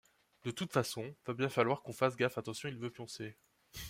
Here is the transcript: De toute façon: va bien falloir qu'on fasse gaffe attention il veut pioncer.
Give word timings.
De 0.45 0.49
toute 0.49 0.71
façon: 0.73 1.13
va 1.27 1.33
bien 1.35 1.47
falloir 1.47 1.83
qu'on 1.83 1.93
fasse 1.93 2.15
gaffe 2.15 2.39
attention 2.39 2.67
il 2.67 2.79
veut 2.79 2.89
pioncer. 2.89 3.37